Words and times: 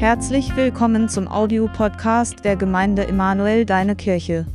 Herzlich 0.00 0.56
willkommen 0.56 1.10
zum 1.10 1.28
Audiopodcast 1.28 2.42
der 2.42 2.56
Gemeinde 2.56 3.06
Emanuel 3.06 3.66
Deine 3.66 3.94
Kirche. 3.94 4.46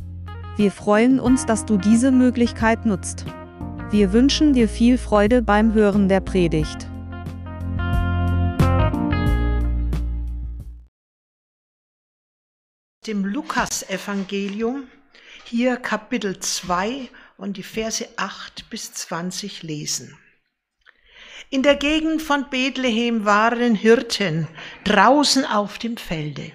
Wir 0.56 0.72
freuen 0.72 1.20
uns, 1.20 1.46
dass 1.46 1.64
du 1.64 1.76
diese 1.76 2.10
Möglichkeit 2.10 2.84
nutzt. 2.84 3.26
Wir 3.92 4.12
wünschen 4.12 4.54
dir 4.54 4.68
viel 4.68 4.98
Freude 4.98 5.42
beim 5.42 5.72
Hören 5.72 6.08
der 6.08 6.18
Predigt. 6.18 6.88
Dem 13.06 13.24
Lukas-Evangelium, 13.24 14.88
hier 15.44 15.76
Kapitel 15.76 16.40
2 16.40 17.08
und 17.36 17.56
die 17.56 17.62
Verse 17.62 18.04
8 18.16 18.68
bis 18.68 18.92
20 18.94 19.62
lesen. 19.62 20.18
In 21.50 21.62
der 21.62 21.76
Gegend 21.76 22.22
von 22.22 22.48
Bethlehem 22.50 23.24
waren 23.24 23.74
Hirten 23.74 24.48
draußen 24.84 25.44
auf 25.44 25.78
dem 25.78 25.96
Felde. 25.96 26.52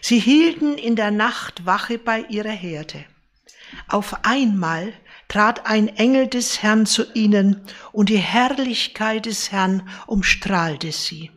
Sie 0.00 0.18
hielten 0.18 0.78
in 0.78 0.96
der 0.96 1.10
Nacht 1.10 1.66
Wache 1.66 1.98
bei 1.98 2.20
ihrer 2.28 2.50
Herde. 2.50 3.04
Auf 3.88 4.24
einmal 4.24 4.92
trat 5.28 5.66
ein 5.66 5.88
Engel 5.88 6.26
des 6.26 6.62
Herrn 6.62 6.86
zu 6.86 7.12
ihnen, 7.12 7.66
und 7.92 8.08
die 8.08 8.16
Herrlichkeit 8.18 9.26
des 9.26 9.52
Herrn 9.52 9.88
umstrahlte 10.06 10.92
sie. 10.92 11.30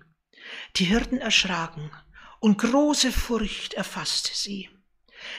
Die 0.78 0.86
Hirten 0.86 1.18
erschraken, 1.18 1.92
und 2.40 2.58
große 2.58 3.12
Furcht 3.12 3.74
erfasste 3.74 4.32
sie. 4.34 4.70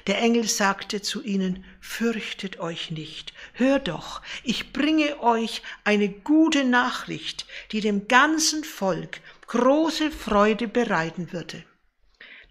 Der 0.06 0.18
Engel 0.18 0.48
sagte 0.48 1.02
zu 1.02 1.22
ihnen, 1.22 1.64
fürchtet 1.80 2.60
euch 2.60 2.90
nicht, 2.90 3.32
hört 3.54 3.88
doch, 3.88 4.22
ich 4.42 4.72
bringe 4.72 5.20
euch 5.20 5.62
eine 5.84 6.08
gute 6.08 6.64
Nachricht, 6.64 7.46
die 7.72 7.80
dem 7.80 8.08
ganzen 8.08 8.64
Volk 8.64 9.20
große 9.46 10.10
Freude 10.10 10.68
bereiten 10.68 11.32
würde. 11.32 11.64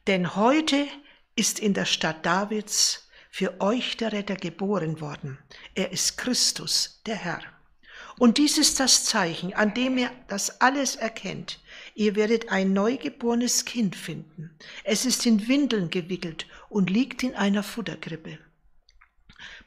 Denn 0.08 0.36
heute 0.36 0.88
ist 1.36 1.59
in 1.59 1.74
der 1.74 1.86
Stadt 1.86 2.26
Davids 2.26 3.09
für 3.30 3.62
euch 3.62 3.98
der 3.98 4.12
Retter 4.12 4.36
geboren 4.36 5.00
worden. 5.00 5.40
Er 5.74 5.92
ist 5.92 6.18
Christus, 6.18 7.02
der 7.06 7.16
Herr. 7.16 7.42
Und 8.22 8.38
dies 8.38 8.60
ist 8.60 8.80
das 8.80 9.04
Zeichen, 9.06 9.56
an 9.56 9.74
dem 9.74 9.98
ihr 9.98 10.12
das 10.28 10.62
alles 10.62 10.96
erkennt. 10.96 11.60
Ihr 11.96 12.16
werdet 12.16 12.52
ein 12.52 12.72
neugeborenes 12.72 13.66
Kind 13.66 13.96
finden. 13.96 14.52
Es 14.84 15.06
ist 15.06 15.26
in 15.26 15.48
Windeln 15.48 15.90
gewickelt 15.90 16.46
und 16.70 16.92
liegt 16.92 17.24
in 17.24 17.34
einer 17.34 17.64
Futterkrippe. 17.64 18.38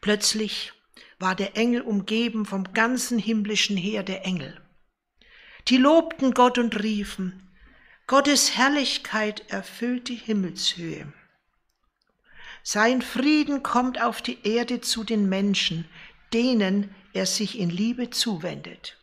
Plötzlich 0.01 0.73
war 1.19 1.35
der 1.35 1.57
Engel 1.57 1.81
umgeben 1.81 2.47
vom 2.47 2.73
ganzen 2.73 3.19
himmlischen 3.19 3.77
Heer 3.77 4.05
der 4.05 4.25
Engel. 4.25 4.61
Die 5.67 5.79
lobten 5.79 6.31
Gott 6.31 6.57
und 6.57 6.81
riefen, 6.81 7.51
Gottes 8.07 8.57
Herrlichkeit 8.57 9.51
erfüllt 9.51 10.07
die 10.07 10.15
Himmelshöhe. 10.15 11.13
Sein 12.63 13.03
Frieden 13.03 13.65
kommt 13.65 14.01
auf 14.01 14.23
die 14.23 14.39
Erde 14.47 14.81
zu 14.81 15.03
den 15.03 15.29
Menschen, 15.29 15.89
denen 16.33 16.95
er 17.15 17.27
sich 17.27 17.59
in 17.59 17.71
Liebe 17.71 18.11
zuwendet. 18.11 18.99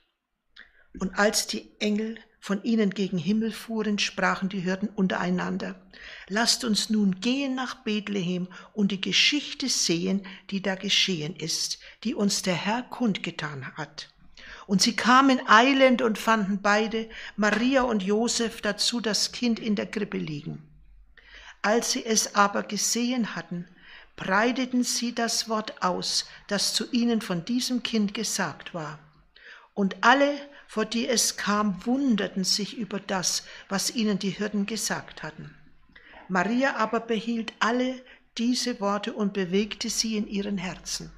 Und 1.00 1.18
als 1.18 1.48
die 1.48 1.72
Engel 1.80 2.20
von 2.40 2.64
ihnen 2.64 2.90
gegen 2.90 3.18
Himmel 3.18 3.52
fuhren, 3.52 4.00
sprachen 4.00 4.50
die 4.50 4.60
Hirten 4.60 4.90
untereinander, 4.90 5.82
lasst 6.28 6.66
uns 6.66 6.90
nun 6.90 7.22
gehen 7.22 7.56
nach 7.56 7.84
Bethlehem 7.84 8.48
und 8.74 8.92
die 8.92 9.00
Geschichte 9.00 9.70
sehen, 9.70 10.26
die 10.50 10.62
da 10.62 10.76
geschehen 10.76 11.36
ist, 11.36 11.80
die 12.04 12.14
uns 12.14 12.42
der 12.42 12.56
Herr 12.56 12.84
kundgetan 12.84 13.78
hat. 13.78 14.10
Und 14.68 14.82
sie 14.82 14.96
kamen 14.96 15.40
eilend 15.48 16.02
und 16.02 16.18
fanden 16.18 16.62
beide, 16.62 17.10
Maria 17.36 17.84
und 17.84 18.04
Josef, 18.04 18.62
dazu 18.62 19.00
das 19.00 19.32
Kind 19.32 19.60
in 19.60 19.76
der 19.76 19.86
Krippe 19.86 20.18
liegen. 20.18 20.68
Als 21.62 21.92
sie 21.92 22.06
es 22.06 22.36
aber 22.36 22.64
gesehen 22.64 23.36
hatten, 23.36 23.68
breiteten 24.22 24.84
sie 24.84 25.16
das 25.16 25.50
Wort 25.50 25.82
aus, 25.82 26.26
das 26.46 26.76
zu 26.76 26.86
ihnen 26.92 27.22
von 27.22 27.44
diesem 27.44 27.82
Kind 27.82 28.14
gesagt 28.14 28.72
war. 28.72 29.00
Und 29.74 29.96
alle, 30.02 30.36
vor 30.68 30.86
die 30.86 31.08
es 31.08 31.38
kam, 31.38 31.84
wunderten 31.88 32.44
sich 32.44 32.78
über 32.78 33.00
das, 33.00 33.44
was 33.68 33.96
ihnen 33.96 34.20
die 34.20 34.30
Hirten 34.30 34.68
gesagt 34.68 35.24
hatten. 35.24 35.56
Maria 36.28 36.76
aber 36.76 37.00
behielt 37.00 37.54
alle 37.58 38.00
diese 38.38 38.80
Worte 38.80 39.14
und 39.14 39.34
bewegte 39.34 39.90
sie 39.90 40.18
in 40.18 40.28
ihren 40.28 40.60
Herzen. 40.60 41.12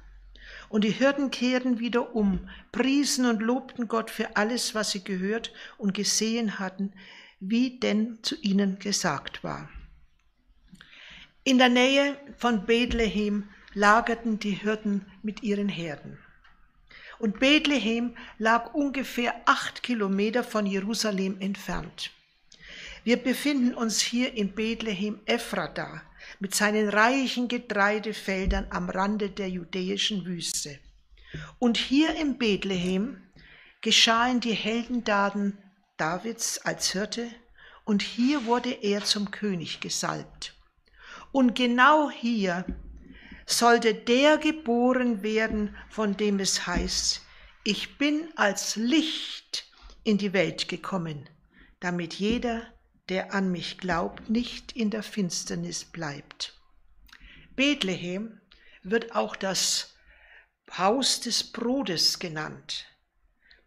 Und 0.70 0.82
die 0.82 0.90
Hirten 0.90 1.30
kehrten 1.30 1.80
wieder 1.80 2.16
um, 2.16 2.48
priesen 2.72 3.26
und 3.26 3.42
lobten 3.42 3.86
Gott 3.86 4.10
für 4.10 4.34
alles, 4.38 4.74
was 4.74 4.92
sie 4.92 5.04
gehört 5.04 5.52
und 5.76 5.92
gesehen 5.92 6.58
hatten, 6.58 6.94
wie 7.38 7.78
denn 7.78 8.20
zu 8.22 8.34
ihnen 8.40 8.78
gesagt 8.78 9.44
war. 9.44 9.68
In 11.46 11.58
der 11.58 11.68
Nähe 11.68 12.16
von 12.38 12.64
Bethlehem 12.64 13.50
lagerten 13.74 14.38
die 14.38 14.52
Hirten 14.52 15.04
mit 15.22 15.42
ihren 15.42 15.68
Herden. 15.68 16.18
Und 17.18 17.38
Bethlehem 17.38 18.16
lag 18.38 18.72
ungefähr 18.72 19.34
acht 19.44 19.82
Kilometer 19.82 20.42
von 20.42 20.64
Jerusalem 20.64 21.38
entfernt. 21.40 22.12
Wir 23.04 23.18
befinden 23.18 23.74
uns 23.74 24.00
hier 24.00 24.32
in 24.32 24.54
Bethlehem 24.54 25.20
Ephrata 25.26 26.00
mit 26.40 26.54
seinen 26.54 26.88
reichen 26.88 27.46
Getreidefeldern 27.48 28.68
am 28.70 28.88
Rande 28.88 29.28
der 29.28 29.50
judäischen 29.50 30.24
Wüste. 30.24 30.78
Und 31.58 31.76
hier 31.76 32.14
in 32.14 32.38
Bethlehem 32.38 33.20
geschahen 33.82 34.40
die 34.40 34.54
Heldendaten 34.54 35.58
Davids 35.98 36.56
als 36.64 36.92
Hirte 36.92 37.28
und 37.84 38.00
hier 38.00 38.46
wurde 38.46 38.70
er 38.70 39.04
zum 39.04 39.30
König 39.30 39.80
gesalbt. 39.80 40.54
Und 41.34 41.56
genau 41.56 42.12
hier 42.12 42.64
sollte 43.44 43.92
der 43.92 44.38
geboren 44.38 45.24
werden, 45.24 45.76
von 45.90 46.16
dem 46.16 46.38
es 46.38 46.68
heißt, 46.68 47.22
ich 47.64 47.98
bin 47.98 48.28
als 48.36 48.76
Licht 48.76 49.66
in 50.04 50.16
die 50.16 50.32
Welt 50.32 50.68
gekommen, 50.68 51.28
damit 51.80 52.14
jeder, 52.14 52.62
der 53.08 53.34
an 53.34 53.50
mich 53.50 53.78
glaubt, 53.78 54.30
nicht 54.30 54.76
in 54.76 54.90
der 54.90 55.02
Finsternis 55.02 55.84
bleibt. 55.84 56.56
Bethlehem 57.56 58.40
wird 58.84 59.16
auch 59.16 59.34
das 59.34 59.96
Haus 60.78 61.18
des 61.18 61.50
Brotes 61.50 62.20
genannt. 62.20 62.86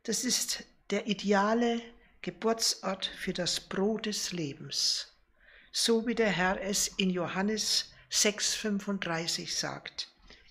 Das 0.03 0.23
ist 0.23 0.63
der 0.89 1.07
ideale 1.07 1.81
Geburtsort 2.21 3.07
für 3.07 3.33
das 3.33 3.59
Brot 3.59 4.05
des 4.05 4.31
Lebens 4.31 5.16
so 5.79 6.07
wie 6.07 6.15
der 6.15 6.31
Herr 6.31 6.59
es 6.59 6.87
in 6.97 7.11
Johannes 7.11 7.93
6:35 8.09 9.55
sagt. 9.55 10.07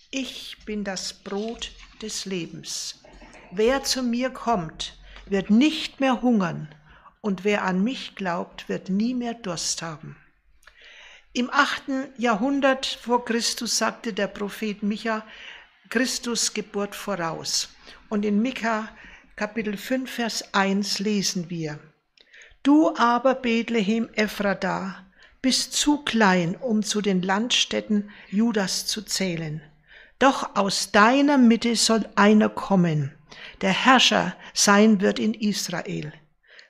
Ich 0.09 0.55
bin 0.65 0.85
das 0.85 1.11
Brot 1.11 1.71
des 2.01 2.23
Lebens. 2.23 3.03
Wer 3.51 3.83
zu 3.83 4.03
mir 4.03 4.29
kommt, 4.29 4.97
wird 5.25 5.49
nicht 5.49 5.99
mehr 5.99 6.21
hungern, 6.21 6.73
und 7.19 7.43
wer 7.43 7.63
an 7.63 7.83
mich 7.83 8.15
glaubt, 8.15 8.69
wird 8.69 8.89
nie 8.89 9.13
mehr 9.13 9.33
Durst 9.33 9.81
haben. 9.81 10.15
Im 11.33 11.49
achten 11.51 12.07
Jahrhundert 12.17 12.85
vor 12.85 13.25
Christus 13.25 13.77
sagte 13.77 14.13
der 14.13 14.27
Prophet 14.27 14.81
Micha 14.81 15.25
Christus 15.89 16.53
Geburt 16.53 16.95
voraus. 16.95 17.67
Und 18.07 18.23
in 18.23 18.41
Micha 18.41 18.87
Kapitel 19.35 19.75
5, 19.75 20.09
Vers 20.09 20.53
1 20.53 20.99
lesen 20.99 21.49
wir, 21.49 21.79
Du 22.63 22.95
aber 22.95 23.35
Bethlehem 23.35 24.07
Ephrata, 24.13 25.03
bist 25.41 25.73
zu 25.73 26.03
klein, 26.03 26.55
um 26.55 26.83
zu 26.83 27.01
den 27.01 27.21
Landstädten 27.21 28.09
Judas 28.29 28.85
zu 28.85 29.01
zählen. 29.01 29.61
Doch 30.19 30.55
aus 30.55 30.91
deiner 30.91 31.37
Mitte 31.37 31.75
soll 31.75 32.07
einer 32.15 32.49
kommen, 32.49 33.13
der 33.61 33.71
Herrscher 33.71 34.35
sein 34.53 35.01
wird 35.01 35.19
in 35.19 35.33
Israel. 35.33 36.11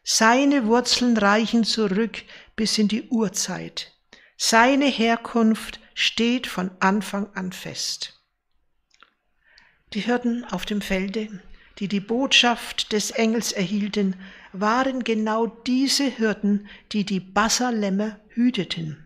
Seine 0.04 0.68
Wurzeln 0.68 1.18
reichen 1.18 1.64
zurück 1.64 2.24
bis 2.56 2.78
in 2.78 2.88
die 2.88 3.10
Urzeit. 3.10 3.94
Seine 4.38 4.86
Herkunft 4.86 5.80
steht 5.94 6.48
von 6.48 6.72
Anfang 6.80 7.28
an 7.34 7.52
fest. 7.52 8.22
Die 9.94 10.02
Hirten 10.02 10.44
auf 10.46 10.66
dem 10.66 10.82
Felde, 10.82 11.42
die 11.80 11.88
die 11.88 12.00
Botschaft 12.00 12.92
des 12.92 13.12
Engels 13.12 13.52
erhielten, 13.52 14.16
waren 14.60 15.04
genau 15.04 15.48
diese 15.48 16.06
Hirten, 16.06 16.68
die 16.92 17.06
die 17.06 17.20
Basserlämmer 17.20 18.20
hüteten. 18.30 19.04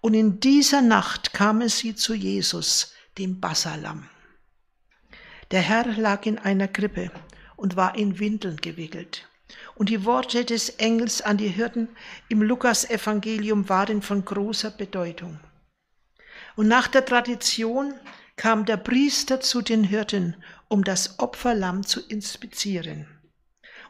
Und 0.00 0.14
in 0.14 0.40
dieser 0.40 0.80
Nacht 0.82 1.32
kamen 1.32 1.68
sie 1.68 1.94
zu 1.94 2.14
Jesus, 2.14 2.94
dem 3.18 3.40
Basserlamm. 3.40 4.08
Der 5.50 5.60
Herr 5.60 5.86
lag 5.86 6.26
in 6.26 6.38
einer 6.38 6.68
Krippe 6.68 7.10
und 7.56 7.76
war 7.76 7.96
in 7.96 8.18
Windeln 8.18 8.56
gewickelt. 8.56 9.28
Und 9.74 9.88
die 9.88 10.04
Worte 10.04 10.44
des 10.44 10.70
Engels 10.70 11.22
an 11.22 11.36
die 11.36 11.48
Hirten 11.48 11.88
im 12.28 12.40
Lukas-Evangelium 12.40 13.68
waren 13.68 14.00
von 14.00 14.24
großer 14.24 14.70
Bedeutung. 14.70 15.40
Und 16.56 16.68
nach 16.68 16.88
der 16.88 17.04
Tradition 17.04 17.94
kam 18.36 18.64
der 18.64 18.76
Priester 18.76 19.40
zu 19.40 19.60
den 19.60 19.84
Hirten, 19.84 20.36
um 20.68 20.84
das 20.84 21.18
Opferlamm 21.18 21.84
zu 21.84 22.00
inspizieren. 22.00 23.19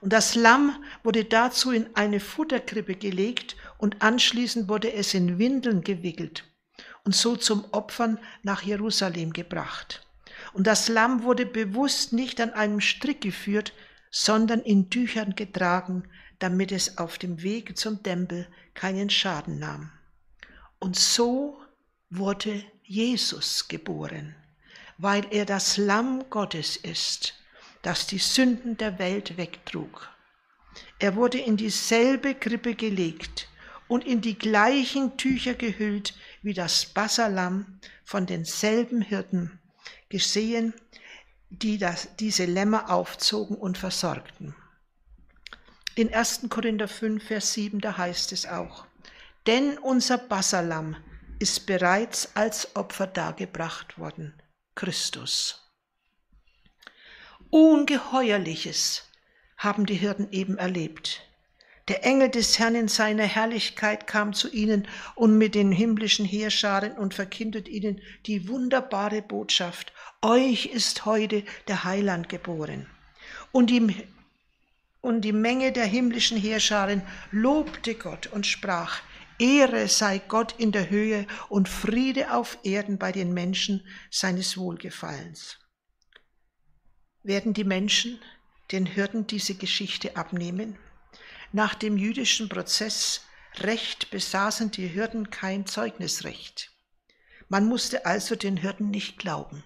Und 0.00 0.12
das 0.12 0.35
Lamm 0.35 0.82
wurde 1.02 1.25
dazu 1.25 1.73
in 1.73 1.94
eine 1.94 2.20
Futterkrippe 2.20 2.94
gelegt 2.94 3.56
und 3.79 4.02
anschließend 4.02 4.69
wurde 4.69 4.93
es 4.93 5.14
in 5.14 5.38
Windeln 5.38 5.82
gewickelt 5.82 6.44
und 7.05 7.14
so 7.14 7.37
zum 7.37 7.64
Opfern 7.73 8.19
nach 8.43 8.62
Jerusalem 8.62 9.32
gebracht. 9.32 10.06
Und 10.52 10.67
das 10.67 10.88
Lamm 10.88 11.23
wurde 11.23 11.47
bewusst 11.47 12.12
nicht 12.12 12.41
an 12.41 12.52
einem 12.52 12.81
Strick 12.81 13.20
geführt, 13.20 13.73
sondern 14.11 14.61
in 14.61 14.91
Tüchern 14.91 15.35
getragen, 15.35 16.05
damit 16.38 16.73
es 16.73 16.99
auf 16.99 17.19
dem 17.19 17.43
Weg 17.43 17.76
zum 17.76 18.02
Tempel 18.02 18.49
keinen 18.75 19.11
Schaden 19.11 19.58
nahm. 19.58 19.93
Und 20.79 20.97
so 20.97 21.61
wurde 22.08 22.64
Jesus 22.82 23.69
geboren, 23.69 24.35
weil 24.99 25.26
er 25.31 25.44
das 25.44 25.76
Lamm 25.76 26.25
Gottes 26.31 26.76
ist, 26.76 27.35
das 27.82 28.06
die 28.06 28.18
Sünden 28.18 28.76
der 28.76 28.98
Welt 28.98 29.36
wegtrug. 29.36 30.08
Er 30.98 31.16
wurde 31.16 31.38
in 31.38 31.56
dieselbe 31.56 32.34
Krippe 32.34 32.74
gelegt 32.74 33.48
und 33.88 34.04
in 34.04 34.20
die 34.20 34.38
gleichen 34.38 35.16
Tücher 35.16 35.54
gehüllt 35.54 36.14
wie 36.42 36.54
das 36.54 36.86
Basserlamm 36.86 37.80
von 38.04 38.26
denselben 38.26 39.02
Hirten, 39.02 39.58
gesehen, 40.08 40.74
die 41.48 41.78
das, 41.78 42.08
diese 42.16 42.44
Lämmer 42.44 42.90
aufzogen 42.90 43.56
und 43.56 43.78
versorgten. 43.78 44.54
In 45.96 46.14
1. 46.14 46.46
Korinther 46.48 46.86
5, 46.86 47.24
Vers 47.24 47.52
7, 47.54 47.80
da 47.80 47.96
heißt 47.96 48.32
es 48.32 48.46
auch, 48.46 48.86
denn 49.46 49.76
unser 49.78 50.18
Basserlamm 50.18 50.96
ist 51.40 51.66
bereits 51.66 52.36
als 52.36 52.76
Opfer 52.76 53.06
dargebracht 53.06 53.98
worden, 53.98 54.40
Christus. 54.76 55.69
Ungeheuerliches 57.52 59.02
haben 59.56 59.85
die 59.85 59.97
Hirten 59.97 60.29
eben 60.31 60.56
erlebt. 60.56 61.23
Der 61.88 62.05
Engel 62.05 62.29
des 62.29 62.61
Herrn 62.61 62.76
in 62.76 62.87
seiner 62.87 63.25
Herrlichkeit 63.25 64.06
kam 64.06 64.35
zu 64.35 64.49
ihnen 64.52 64.87
und 65.17 65.37
mit 65.37 65.56
den 65.56 65.73
himmlischen 65.73 66.25
Heerscharen 66.25 66.93
und 66.93 67.12
verkündet 67.12 67.67
ihnen 67.67 68.00
die 68.26 68.47
wunderbare 68.47 69.20
Botschaft. 69.20 69.93
Euch 70.23 70.67
ist 70.67 71.05
heute 71.06 71.43
der 71.67 71.82
Heiland 71.82 72.29
geboren. 72.29 72.87
Und 73.50 73.70
die, 73.70 73.97
und 75.00 75.23
die 75.23 75.32
Menge 75.32 75.73
der 75.73 75.87
himmlischen 75.87 76.38
Heerscharen 76.38 77.02
lobte 77.32 77.97
Gott 77.97 78.29
und 78.29 78.47
sprach, 78.47 79.00
Ehre 79.41 79.88
sei 79.88 80.19
Gott 80.19 80.55
in 80.56 80.70
der 80.70 80.88
Höhe 80.88 81.26
und 81.49 81.69
Friede 81.69 82.32
auf 82.32 82.58
Erden 82.62 82.97
bei 82.97 83.11
den 83.11 83.35
Menschen 83.35 83.85
seines 84.08 84.56
Wohlgefallens. 84.56 85.59
Werden 87.22 87.52
die 87.52 87.64
Menschen 87.64 88.19
den 88.72 88.87
Hirten 88.87 89.26
diese 89.26 89.55
Geschichte 89.55 90.17
abnehmen? 90.17 90.78
Nach 91.52 91.75
dem 91.75 91.99
jüdischen 91.99 92.49
Prozessrecht 92.49 94.11
besaßen 94.11 94.70
die 94.70 94.87
Hirten 94.87 95.31
kein 95.31 95.67
Zeugnisrecht. 95.67 96.70
Man 97.49 97.67
musste 97.67 98.06
also 98.06 98.37
den 98.37 98.56
Hirten 98.56 98.90
nicht 98.90 99.19
glauben. 99.19 99.64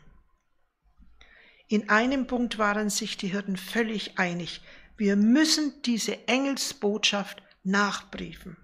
In 1.69 1.89
einem 1.91 2.27
Punkt 2.27 2.59
waren 2.59 2.91
sich 2.91 3.17
die 3.17 3.29
Hirten 3.29 3.57
völlig 3.57 4.19
einig. 4.19 4.61
Wir 4.97 5.17
müssen 5.17 5.81
diese 5.83 6.27
Engelsbotschaft 6.27 7.43
nachbriefen. 7.63 8.57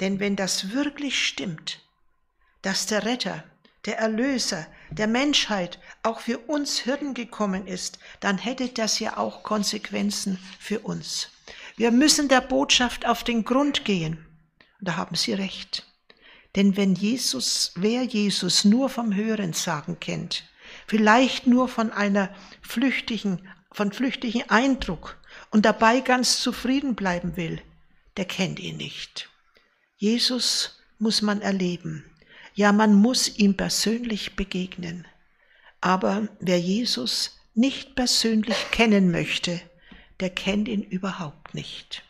Denn 0.00 0.20
wenn 0.20 0.36
das 0.36 0.70
wirklich 0.72 1.26
stimmt, 1.26 1.80
dass 2.62 2.86
der 2.86 3.04
Retter, 3.04 3.44
der 3.84 3.98
Erlöser 3.98 4.66
der 4.90 5.06
Menschheit 5.06 5.78
auch 6.02 6.20
für 6.20 6.38
uns 6.38 6.78
Hirten 6.78 7.14
gekommen 7.14 7.66
ist, 7.66 7.98
dann 8.20 8.38
hätte 8.38 8.68
das 8.68 8.98
ja 8.98 9.16
auch 9.16 9.42
Konsequenzen 9.42 10.38
für 10.58 10.80
uns. 10.80 11.28
Wir 11.76 11.90
müssen 11.90 12.28
der 12.28 12.40
Botschaft 12.40 13.06
auf 13.06 13.24
den 13.24 13.44
Grund 13.44 13.84
gehen. 13.84 14.24
Und 14.80 14.88
da 14.88 14.96
haben 14.96 15.14
Sie 15.14 15.32
recht. 15.32 15.86
Denn 16.56 16.76
wenn 16.76 16.94
Jesus, 16.94 17.72
wer 17.76 18.02
Jesus 18.02 18.64
nur 18.64 18.88
vom 18.88 19.14
Hören 19.14 19.52
sagen 19.52 20.00
kennt, 20.00 20.44
vielleicht 20.86 21.46
nur 21.46 21.68
von 21.68 21.92
einer 21.92 22.34
flüchtigen, 22.62 23.48
von 23.70 23.92
flüchtigen 23.92 24.48
Eindruck 24.48 25.18
und 25.50 25.64
dabei 25.64 26.00
ganz 26.00 26.40
zufrieden 26.40 26.94
bleiben 26.94 27.36
will, 27.36 27.60
der 28.16 28.24
kennt 28.24 28.58
ihn 28.58 28.76
nicht. 28.76 29.28
Jesus 29.96 30.80
muss 30.98 31.22
man 31.22 31.40
erleben. 31.42 32.04
Ja, 32.58 32.72
man 32.72 32.92
muss 32.92 33.38
ihm 33.38 33.56
persönlich 33.56 34.34
begegnen. 34.34 35.06
Aber 35.80 36.26
wer 36.40 36.58
Jesus 36.58 37.38
nicht 37.54 37.94
persönlich 37.94 38.56
kennen 38.72 39.12
möchte, 39.12 39.60
der 40.18 40.30
kennt 40.30 40.66
ihn 40.66 40.82
überhaupt 40.82 41.54
nicht. 41.54 42.02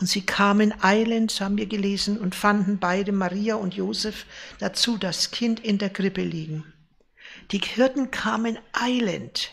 Und 0.00 0.08
sie 0.08 0.22
kamen 0.22 0.74
eilend, 0.82 1.40
haben 1.40 1.58
wir 1.58 1.66
gelesen, 1.66 2.18
und 2.18 2.34
fanden 2.34 2.80
beide, 2.80 3.12
Maria 3.12 3.54
und 3.54 3.74
Josef, 3.74 4.26
dazu 4.58 4.98
das 4.98 5.30
Kind 5.30 5.60
in 5.60 5.78
der 5.78 5.90
Krippe 5.90 6.24
liegen. 6.24 6.64
Die 7.52 7.58
Hirten 7.58 8.10
kamen 8.10 8.58
eilend, 8.72 9.52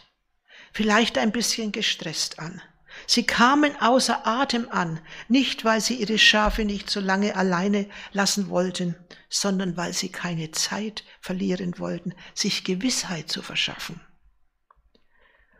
vielleicht 0.71 1.19
ein 1.19 1.31
bisschen 1.31 1.71
gestresst 1.71 2.39
an. 2.39 2.63
Sie 3.07 3.23
kamen 3.25 3.75
außer 3.81 4.25
Atem 4.25 4.67
an, 4.69 4.99
nicht 5.27 5.65
weil 5.65 5.81
sie 5.81 5.95
ihre 5.95 6.17
Schafe 6.17 6.65
nicht 6.65 6.89
so 6.89 6.99
lange 6.99 7.35
alleine 7.35 7.87
lassen 8.11 8.49
wollten, 8.49 8.95
sondern 9.29 9.75
weil 9.77 9.93
sie 9.93 10.09
keine 10.09 10.51
Zeit 10.51 11.03
verlieren 11.19 11.79
wollten, 11.79 12.13
sich 12.33 12.63
Gewissheit 12.63 13.29
zu 13.29 13.41
verschaffen. 13.41 13.99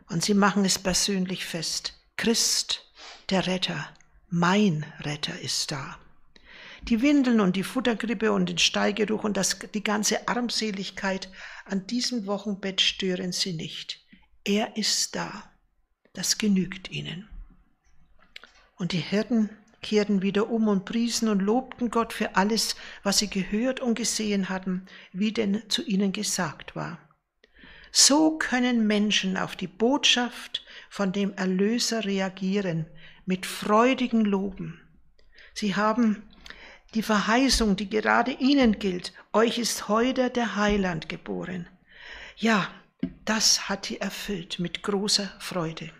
Und 0.08 0.24
sie 0.24 0.34
machen 0.34 0.64
es 0.64 0.78
persönlich 0.78 1.44
fest. 1.44 1.94
Christ, 2.16 2.84
der 3.30 3.46
Retter, 3.46 3.88
mein 4.28 4.86
Retter 5.00 5.38
ist 5.40 5.72
da. 5.72 5.98
Die 6.82 7.00
Windeln 7.00 7.40
und 7.40 7.56
die 7.56 7.62
Futtergrippe 7.62 8.30
und 8.32 8.48
den 8.48 8.58
Steigeruch 8.58 9.24
und 9.24 9.36
das, 9.36 9.58
die 9.72 9.82
ganze 9.82 10.28
Armseligkeit 10.28 11.30
an 11.64 11.86
diesem 11.86 12.26
Wochenbett 12.26 12.80
stören 12.80 13.32
sie 13.32 13.54
nicht. 13.54 14.04
Er 14.44 14.76
ist 14.76 15.16
da. 15.16 15.53
Das 16.14 16.38
genügt 16.38 16.90
ihnen. 16.90 17.28
Und 18.76 18.92
die 18.92 18.98
Hirten 18.98 19.50
kehrten 19.82 20.22
wieder 20.22 20.48
um 20.48 20.68
und 20.68 20.84
priesen 20.84 21.28
und 21.28 21.40
lobten 21.40 21.90
Gott 21.90 22.12
für 22.12 22.36
alles, 22.36 22.76
was 23.02 23.18
sie 23.18 23.28
gehört 23.28 23.80
und 23.80 23.96
gesehen 23.96 24.48
hatten, 24.48 24.86
wie 25.12 25.32
denn 25.32 25.62
zu 25.68 25.84
ihnen 25.84 26.12
gesagt 26.12 26.74
war. 26.74 26.98
So 27.92 28.38
können 28.38 28.86
Menschen 28.86 29.36
auf 29.36 29.56
die 29.56 29.68
Botschaft 29.68 30.64
von 30.88 31.12
dem 31.12 31.34
Erlöser 31.34 32.04
reagieren 32.04 32.86
mit 33.26 33.44
freudigen 33.44 34.24
Loben. 34.24 34.80
Sie 35.52 35.76
haben 35.76 36.22
die 36.94 37.02
Verheißung, 37.02 37.76
die 37.76 37.90
gerade 37.90 38.32
ihnen 38.32 38.78
gilt, 38.78 39.12
euch 39.32 39.58
ist 39.58 39.88
heute 39.88 40.30
der 40.30 40.56
Heiland 40.56 41.08
geboren. 41.08 41.68
Ja, 42.36 42.68
das 43.24 43.68
hat 43.68 43.88
die 43.88 44.00
erfüllt 44.00 44.58
mit 44.60 44.82
großer 44.82 45.32
Freude. 45.38 45.90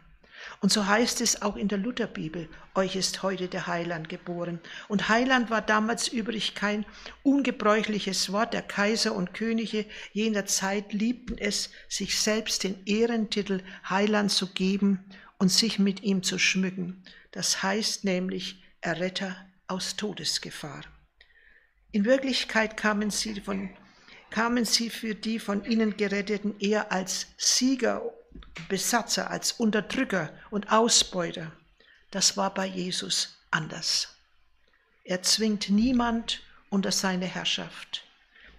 Und 0.65 0.73
so 0.73 0.87
heißt 0.87 1.21
es 1.21 1.43
auch 1.43 1.57
in 1.57 1.69
der 1.69 1.77
Lutherbibel, 1.77 2.49
euch 2.75 2.97
ist 2.97 3.23
heute 3.23 3.49
der 3.49 3.67
Heiland 3.67 4.09
geboren. 4.09 4.61
Und 4.89 5.11
Heiland 5.11 5.51
war 5.51 5.61
damals 5.61 6.09
übrig 6.09 6.55
kein 6.55 6.87
ungebräuchliches 7.23 8.33
Wort. 8.33 8.55
Der 8.55 8.63
Kaiser 8.63 9.15
und 9.15 9.35
Könige 9.35 9.85
jener 10.15 10.47
Zeit 10.47 10.95
liebten 10.95 11.37
es, 11.37 11.69
sich 11.91 12.19
selbst 12.19 12.65
den 12.65 12.83
Ehrentitel 12.87 13.61
Heiland 13.91 14.33
zu 14.33 14.55
geben 14.55 15.05
und 15.37 15.53
sich 15.53 15.79
mit 15.79 16.03
ihm 16.03 16.23
zu 16.23 16.39
schmücken. 16.39 17.05
Das 17.31 17.63
heißt 17.63 18.05
nämlich 18.05 18.65
Erretter 18.81 19.37
aus 19.67 19.97
Todesgefahr. 19.97 20.81
In 21.93 22.07
Wirklichkeit 22.07 22.79
kamen 22.79 23.11
sie, 23.11 23.39
von, 23.43 23.69
kamen 24.31 24.65
sie 24.65 24.89
für 24.89 25.15
die 25.15 25.41
von 25.41 25.67
ihnen 25.67 25.99
Geretteten 25.99 26.59
eher 26.59 26.91
als 26.91 27.27
Sieger 27.37 28.15
Besatzer, 28.69 29.31
als 29.31 29.53
Unterdrücker 29.53 30.33
und 30.51 30.71
Ausbeuter. 30.73 31.53
Das 32.11 32.37
war 32.37 32.53
bei 32.55 32.67
Jesus 32.67 33.39
anders. 33.51 34.17
Er 35.05 35.23
zwingt 35.23 35.69
niemand 35.69 36.41
unter 36.71 36.93
seine 36.93 37.27
Herrschaft. 37.27 38.05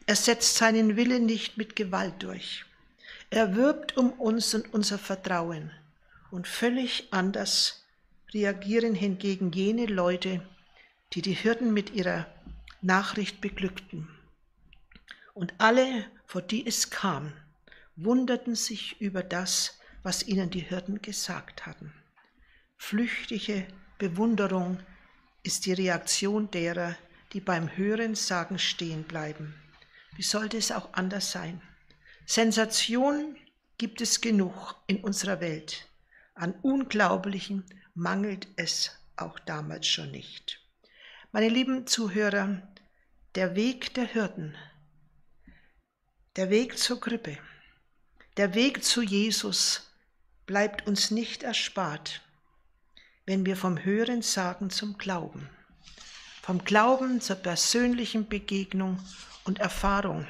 Er 0.05 0.15
setzt 0.15 0.55
seinen 0.55 0.95
Willen 0.95 1.25
nicht 1.25 1.57
mit 1.57 1.75
Gewalt 1.75 2.15
durch. 2.19 2.65
Er 3.29 3.55
wirbt 3.55 3.97
um 3.97 4.11
uns 4.11 4.53
und 4.53 4.71
unser 4.73 4.99
Vertrauen. 4.99 5.71
Und 6.29 6.47
völlig 6.47 7.07
anders 7.11 7.83
reagieren 8.33 8.93
hingegen 8.93 9.51
jene 9.51 9.85
Leute, 9.85 10.41
die 11.13 11.21
die 11.21 11.33
Hirten 11.33 11.73
mit 11.73 11.91
ihrer 11.91 12.27
Nachricht 12.81 13.41
beglückten. 13.41 14.07
Und 15.33 15.53
alle, 15.57 16.05
vor 16.27 16.41
die 16.41 16.65
es 16.67 16.89
kam, 16.89 17.33
wunderten 17.95 18.55
sich 18.55 18.99
über 19.01 19.23
das, 19.23 19.79
was 20.03 20.27
ihnen 20.27 20.49
die 20.49 20.59
Hirten 20.59 21.01
gesagt 21.01 21.65
hatten. 21.65 21.93
Flüchtige 22.77 23.65
Bewunderung 23.97 24.79
ist 25.43 25.65
die 25.65 25.73
Reaktion 25.73 26.51
derer, 26.51 26.95
die 27.33 27.39
beim 27.39 27.75
Hören 27.75 28.15
sagen 28.15 28.59
stehen 28.59 29.03
bleiben. 29.03 29.55
Wie 30.15 30.23
sollte 30.23 30.57
es 30.57 30.71
auch 30.71 30.93
anders 30.93 31.31
sein? 31.31 31.61
Sensation 32.25 33.35
gibt 33.77 34.01
es 34.01 34.21
genug 34.21 34.75
in 34.87 35.03
unserer 35.03 35.41
Welt. 35.41 35.87
An 36.33 36.53
Unglaublichem 36.61 37.63
mangelt 37.93 38.47
es 38.55 38.91
auch 39.15 39.39
damals 39.39 39.87
schon 39.87 40.11
nicht. 40.11 40.59
Meine 41.31 41.49
lieben 41.49 41.87
Zuhörer, 41.87 42.61
der 43.35 43.55
Weg 43.55 43.93
der 43.93 44.13
Hürden, 44.13 44.55
der 46.35 46.49
Weg 46.49 46.77
zur 46.77 46.99
Krippe, 46.99 47.37
der 48.37 48.53
Weg 48.53 48.83
zu 48.83 49.01
Jesus 49.01 49.89
bleibt 50.45 50.87
uns 50.87 51.09
nicht 51.09 51.43
erspart, 51.43 52.21
wenn 53.25 53.45
wir 53.45 53.55
vom 53.55 53.83
Hören 53.83 54.21
sagen 54.21 54.69
zum 54.69 54.97
Glauben, 54.97 55.49
vom 56.41 56.63
Glauben 56.63 57.21
zur 57.21 57.37
persönlichen 57.37 58.27
Begegnung 58.27 58.99
und 59.45 59.59
Erfahrung 59.59 60.27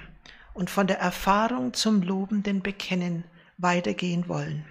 und 0.54 0.70
von 0.70 0.88
der 0.88 1.00
Erfahrung 1.00 1.74
zum 1.74 2.02
lobenden 2.04 2.62
Bekennen 2.62 3.26
weitergehen 3.58 4.28
wollen. 4.28 4.66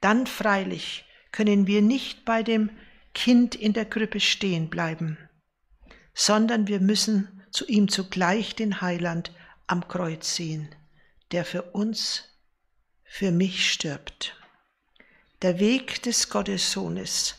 Dann 0.00 0.26
freilich 0.26 1.04
können 1.32 1.66
wir 1.66 1.82
nicht 1.82 2.24
bei 2.24 2.42
dem 2.42 2.70
Kind 3.14 3.54
in 3.54 3.72
der 3.72 3.84
Krippe 3.84 4.20
stehen 4.20 4.70
bleiben, 4.70 5.18
sondern 6.14 6.68
wir 6.68 6.80
müssen 6.80 7.42
zu 7.50 7.66
ihm 7.66 7.88
zugleich 7.88 8.54
den 8.54 8.80
Heiland 8.80 9.32
am 9.66 9.88
Kreuz 9.88 10.34
sehen, 10.34 10.68
der 11.32 11.44
für 11.44 11.62
uns, 11.62 12.33
für 13.16 13.30
mich 13.30 13.70
stirbt. 13.70 14.34
Der 15.42 15.60
Weg 15.60 16.02
des 16.02 16.30
Gottessohnes 16.30 17.36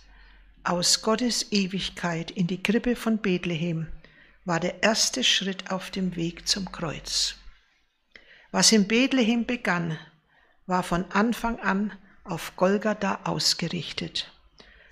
aus 0.64 1.02
Gottes 1.02 1.52
Ewigkeit 1.52 2.32
in 2.32 2.48
die 2.48 2.64
Krippe 2.64 2.96
von 2.96 3.18
Bethlehem 3.18 3.88
war 4.46 4.62
der 4.62 4.84
erste 4.84 5.22
Schritt 5.22 5.72
auf 5.72 5.92
dem 5.92 6.16
Weg 6.16 6.48
zum 6.48 6.72
Kreuz. 6.72 7.36
Was 8.52 8.72
in 8.72 8.88
Bethlehem 8.88 9.46
begann, 9.46 10.00
war 10.66 10.82
von 10.82 11.12
Anfang 11.12 11.60
an 11.60 11.92
auf 12.24 12.56
Golgatha 12.56 13.20
ausgerichtet. 13.26 14.32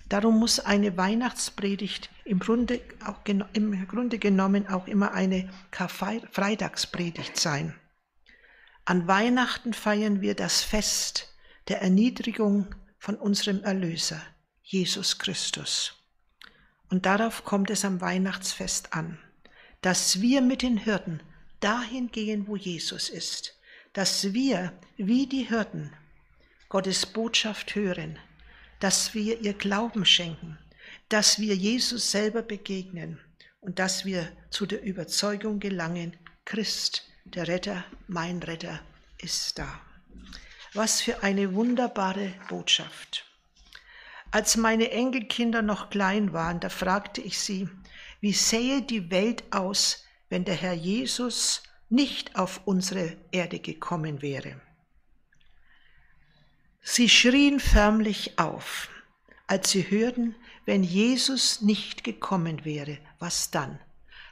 Darum 0.09 0.37
muss 0.37 0.59
eine 0.59 0.97
Weihnachtspredigt 0.97 2.09
im 2.25 2.39
Grunde, 2.39 2.81
auch, 3.05 3.19
im 3.53 3.87
Grunde 3.87 4.19
genommen 4.19 4.67
auch 4.67 4.87
immer 4.87 5.13
eine 5.13 5.49
Karfreitagspredigt 5.71 7.37
sein. 7.37 7.73
An 8.85 9.07
Weihnachten 9.07 9.73
feiern 9.73 10.19
wir 10.19 10.35
das 10.35 10.61
Fest 10.61 11.33
der 11.69 11.81
Erniedrigung 11.81 12.75
von 12.99 13.15
unserem 13.15 13.63
Erlöser, 13.63 14.21
Jesus 14.61 15.19
Christus. 15.19 15.93
Und 16.89 17.05
darauf 17.05 17.45
kommt 17.45 17.69
es 17.69 17.85
am 17.85 18.01
Weihnachtsfest 18.01 18.91
an, 18.91 19.17
dass 19.81 20.19
wir 20.19 20.41
mit 20.41 20.63
den 20.63 20.75
Hirten 20.75 21.21
dahin 21.61 22.11
gehen, 22.11 22.45
wo 22.47 22.57
Jesus 22.57 23.07
ist, 23.07 23.57
dass 23.93 24.33
wir 24.33 24.73
wie 24.97 25.27
die 25.27 25.43
Hirten 25.43 25.93
Gottes 26.67 27.05
Botschaft 27.05 27.75
hören, 27.75 28.19
dass 28.81 29.13
wir 29.13 29.39
ihr 29.39 29.53
Glauben 29.53 30.05
schenken, 30.05 30.57
dass 31.07 31.39
wir 31.39 31.55
Jesus 31.55 32.11
selber 32.11 32.41
begegnen 32.41 33.17
und 33.61 33.79
dass 33.79 34.03
wir 34.03 34.29
zu 34.49 34.65
der 34.65 34.83
Überzeugung 34.83 35.61
gelangen, 35.61 36.17
Christ, 36.43 37.07
der 37.35 37.47
Retter, 37.47 37.83
mein 38.07 38.41
Retter, 38.43 38.79
ist 39.17 39.57
da. 39.57 39.81
Was 40.73 41.01
für 41.01 41.23
eine 41.23 41.53
wunderbare 41.53 42.33
Botschaft. 42.47 43.25
Als 44.31 44.57
meine 44.57 44.91
Enkelkinder 44.91 45.61
noch 45.61 45.89
klein 45.89 46.33
waren, 46.33 46.59
da 46.59 46.69
fragte 46.69 47.21
ich 47.21 47.39
sie, 47.39 47.69
wie 48.21 48.33
sähe 48.33 48.81
die 48.81 49.11
Welt 49.11 49.43
aus, 49.51 50.05
wenn 50.29 50.45
der 50.45 50.55
Herr 50.55 50.73
Jesus 50.73 51.63
nicht 51.89 52.35
auf 52.35 52.61
unsere 52.65 53.15
Erde 53.31 53.59
gekommen 53.59 54.21
wäre. 54.21 54.59
Sie 56.81 57.07
schrien 57.09 57.59
förmlich 57.59 58.39
auf, 58.39 58.89
als 59.47 59.71
sie 59.71 59.89
hörten, 59.89 60.35
wenn 60.65 60.83
Jesus 60.83 61.61
nicht 61.61 62.03
gekommen 62.03 62.65
wäre, 62.65 62.97
was 63.19 63.51
dann? 63.51 63.79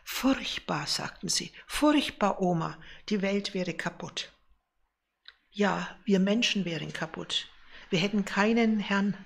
Furchtbar, 0.03 0.87
sagten 0.87 1.29
sie, 1.29 1.51
furchtbar, 1.67 2.41
Oma, 2.41 2.77
die 3.09 3.21
Welt 3.21 3.53
wäre 3.53 3.73
kaputt. 3.73 4.31
Ja, 5.51 5.97
wir 6.05 6.19
Menschen 6.19 6.65
wären 6.65 6.93
kaputt. 6.93 7.49
Wir 7.89 7.99
hätten 7.99 8.23
keinen 8.23 8.79
Herrn, 8.79 9.17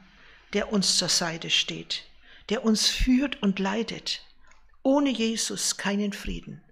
der 0.53 0.71
uns 0.71 0.97
zur 0.97 1.09
Seite 1.09 1.49
steht, 1.49 2.03
der 2.49 2.63
uns 2.65 2.87
führt 2.87 3.41
und 3.43 3.59
leitet. 3.59 4.25
Ohne 4.81 5.09
Jesus 5.09 5.77
keinen 5.77 6.13
Frieden, 6.13 6.63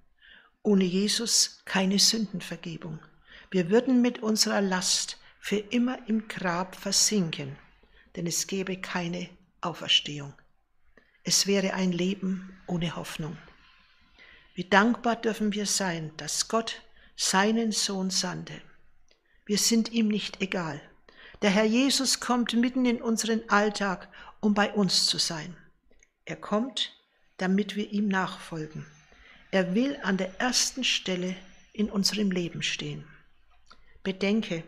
ohne 0.63 0.83
Jesus 0.83 1.61
keine 1.65 1.99
Sündenvergebung. 1.99 2.99
Wir 3.51 3.69
würden 3.69 4.01
mit 4.01 4.19
unserer 4.19 4.61
Last 4.61 5.19
für 5.39 5.57
immer 5.57 5.99
im 6.07 6.27
Grab 6.27 6.75
versinken, 6.75 7.57
denn 8.15 8.25
es 8.25 8.47
gäbe 8.47 8.77
keine 8.77 9.29
Auferstehung. 9.61 10.33
Es 11.23 11.47
wäre 11.47 11.73
ein 11.73 11.91
Leben 11.91 12.57
ohne 12.67 12.95
Hoffnung. 12.95 13.37
Wie 14.53 14.65
dankbar 14.65 15.15
dürfen 15.15 15.53
wir 15.53 15.65
sein, 15.65 16.11
dass 16.17 16.47
Gott 16.47 16.81
seinen 17.15 17.71
Sohn 17.71 18.09
sandte. 18.09 18.61
Wir 19.45 19.57
sind 19.57 19.91
ihm 19.91 20.07
nicht 20.07 20.41
egal. 20.41 20.81
Der 21.41 21.49
Herr 21.49 21.65
Jesus 21.65 22.19
kommt 22.19 22.53
mitten 22.53 22.85
in 22.85 23.01
unseren 23.01 23.49
Alltag, 23.49 24.07
um 24.39 24.53
bei 24.53 24.71
uns 24.71 25.07
zu 25.07 25.17
sein. 25.17 25.57
Er 26.25 26.35
kommt, 26.35 26.95
damit 27.37 27.75
wir 27.75 27.91
ihm 27.91 28.07
nachfolgen. 28.07 28.85
Er 29.51 29.75
will 29.75 29.99
an 30.03 30.17
der 30.17 30.39
ersten 30.39 30.83
Stelle 30.83 31.35
in 31.73 31.89
unserem 31.89 32.31
Leben 32.31 32.61
stehen. 32.61 33.05
Bedenke, 34.03 34.63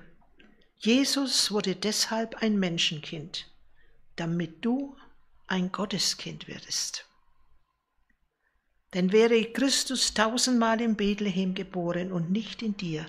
Jesus 0.78 1.52
wurde 1.52 1.76
deshalb 1.76 2.36
ein 2.42 2.60
Menschenkind, 2.60 3.50
damit 4.16 4.66
du 4.66 4.98
ein 5.48 5.72
Gotteskind 5.72 6.48
wirst. 6.48 7.06
Denn 8.96 9.12
wäre 9.12 9.44
Christus 9.44 10.14
tausendmal 10.14 10.80
in 10.80 10.96
Bethlehem 10.96 11.54
geboren 11.54 12.14
und 12.14 12.32
nicht 12.32 12.62
in 12.62 12.78
dir, 12.78 13.06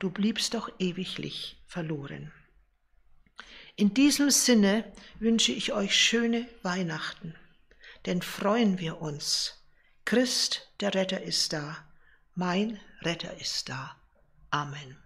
du 0.00 0.10
bliebst 0.10 0.54
doch 0.54 0.68
ewiglich 0.80 1.56
verloren. 1.68 2.32
In 3.76 3.94
diesem 3.94 4.30
Sinne 4.30 4.84
wünsche 5.20 5.52
ich 5.52 5.72
euch 5.72 5.96
schöne 5.96 6.48
Weihnachten, 6.62 7.36
denn 8.06 8.22
freuen 8.22 8.80
wir 8.80 9.00
uns. 9.00 9.64
Christ, 10.04 10.68
der 10.80 10.94
Retter, 10.94 11.22
ist 11.22 11.52
da. 11.52 11.76
Mein 12.34 12.80
Retter 13.02 13.40
ist 13.40 13.68
da. 13.68 13.94
Amen. 14.50 15.03